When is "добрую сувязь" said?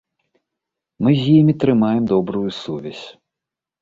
2.13-3.05